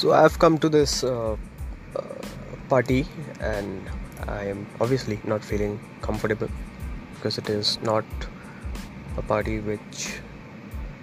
[0.00, 1.36] So I've come to this uh,
[1.94, 2.02] uh,
[2.70, 3.04] party
[3.38, 3.82] and
[4.26, 6.48] I am obviously not feeling comfortable
[7.16, 8.06] because it is not
[9.18, 10.20] a party which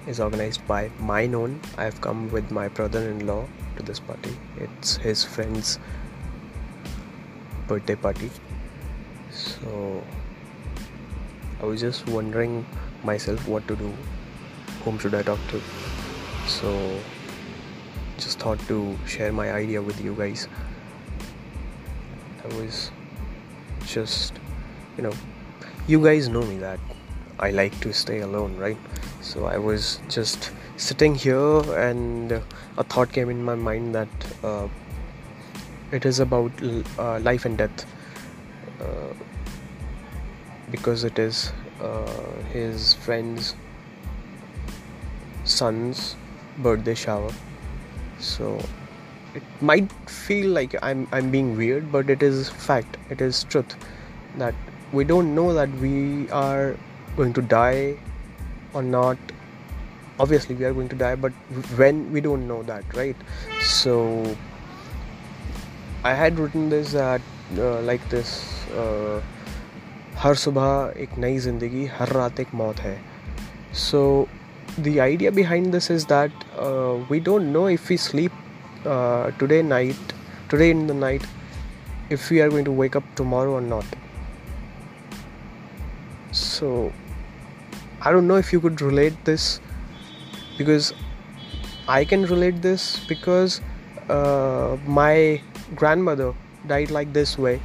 [0.07, 1.61] is organized by my known.
[1.77, 3.45] I've come with my brother-in-law
[3.75, 4.35] to this party.
[4.57, 5.77] It's his friend's
[7.67, 8.31] birthday party.
[9.29, 10.01] So
[11.61, 12.65] I was just wondering
[13.03, 13.93] myself what to do.
[14.83, 15.61] Whom should I talk to?
[16.47, 16.99] So
[18.17, 20.47] just thought to share my idea with you guys.
[22.43, 22.91] I was
[23.85, 24.33] just,
[24.97, 25.13] you know,
[25.87, 26.79] you guys know me that
[27.39, 28.77] I like to stay alone, right?
[29.21, 32.31] So I was just sitting here and
[32.77, 34.09] a thought came in my mind that
[34.43, 34.67] uh,
[35.91, 36.51] it is about
[36.97, 37.85] uh, life and death
[38.81, 39.13] uh,
[40.71, 43.55] because it is uh, his friend's
[45.45, 46.15] son's
[46.57, 47.31] birthday shower
[48.18, 48.58] so
[49.34, 53.76] it might feel like i'm i'm being weird but it is fact it is truth
[54.36, 54.54] that
[54.92, 56.76] we don't know that we are
[57.16, 57.96] going to die
[58.74, 59.16] or not
[60.18, 61.32] obviously we are going to die but
[61.76, 63.16] when we don't know that right
[63.60, 63.96] so
[66.04, 67.20] i had written this that
[67.58, 68.34] uh, like this
[68.76, 69.20] uh,
[70.22, 73.00] हर सुबह एक नई ज़िंदगी हर रात एक मौत है
[73.74, 74.02] सो
[74.77, 78.31] the idea behind this is that uh, we don't know if we sleep
[78.85, 80.13] uh, today night
[80.49, 81.25] today in the night
[82.09, 83.85] if we are going to wake up tomorrow or not.
[86.31, 86.93] So
[88.01, 89.59] i don't know if you could relate this
[90.57, 90.93] because
[91.87, 93.59] i can relate this because
[94.09, 95.41] uh, my
[95.75, 96.33] grandmother
[96.67, 97.59] died like this way.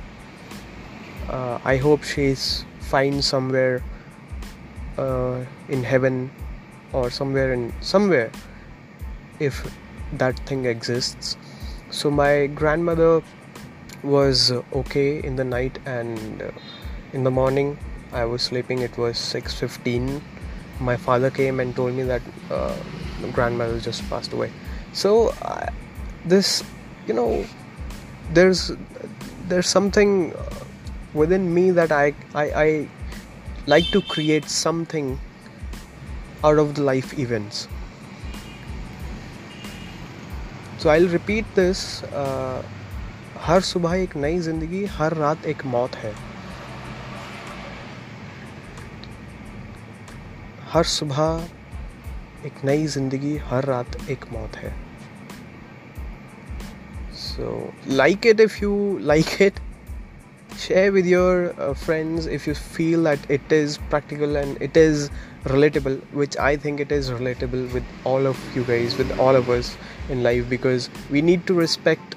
[1.29, 3.83] Uh, i hope she's fine somewhere
[4.99, 6.31] uh, in heaven
[6.93, 8.31] or somewhere in somewhere
[9.39, 9.63] if
[10.13, 11.37] that thing exists.
[11.91, 13.23] So my grandmother
[14.03, 16.51] was okay in the night and uh,
[17.13, 17.79] in the morning.
[18.13, 20.21] I was sleeping it was 6:15
[20.81, 22.77] my father came and told me that uh,
[23.33, 24.51] grandmother just passed away.
[24.93, 25.67] So uh,
[26.25, 26.63] this
[27.07, 27.45] you know
[28.33, 28.73] there's
[29.49, 30.35] there's something
[31.15, 32.89] within me that I, I i
[33.67, 35.21] like to create something
[36.45, 37.69] out of the life events.
[40.79, 42.03] So I'll repeat this.
[42.05, 42.63] Uh,
[43.43, 46.13] हर सुबह एक नई ज़िंदगी हर रात एक मौत है
[50.73, 51.49] हर सुबह
[52.47, 54.75] एक नई ज़िंदगी हर रात एक मौत है
[57.25, 57.51] so
[58.01, 58.73] like it if you
[59.11, 59.61] like it
[60.65, 65.11] share with your uh, friends if you feel that it is practical and it is
[65.45, 69.51] relatable which i think it is relatable with all of you guys with all of
[69.51, 69.77] us
[70.09, 72.15] in life because we need to respect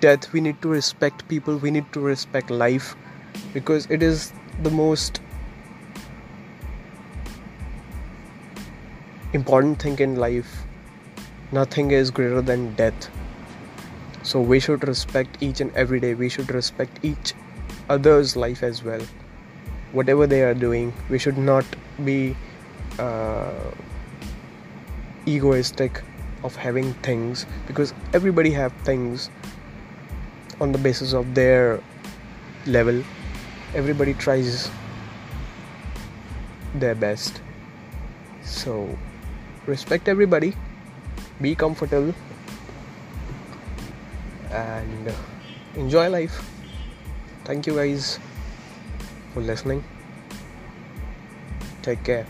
[0.00, 2.94] death we need to respect people we need to respect life
[3.54, 4.32] because it is
[4.62, 5.20] the most
[9.32, 10.64] important thing in life.
[11.52, 13.10] Nothing is greater than death.
[14.22, 16.14] So we should respect each and every day.
[16.14, 17.34] We should respect each
[17.90, 19.02] other's life as well.
[19.92, 21.64] Whatever they are doing we should not
[22.04, 22.36] be
[22.98, 23.70] uh,
[25.26, 26.02] egoistic
[26.44, 29.28] of having things because everybody have things
[30.60, 31.82] on the basis of their
[32.66, 33.02] level.
[33.74, 34.70] Everybody tries
[36.74, 37.40] their best.
[38.42, 38.98] So
[39.66, 40.54] respect everybody
[41.40, 42.14] be comfortable
[44.50, 45.12] and
[45.76, 46.42] enjoy life
[47.44, 48.18] thank you guys
[49.32, 49.82] for listening.
[51.82, 52.26] Take care